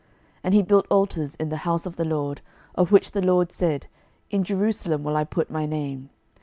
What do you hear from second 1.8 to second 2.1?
of the